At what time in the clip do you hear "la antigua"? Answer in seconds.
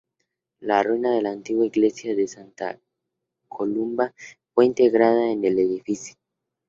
1.21-1.63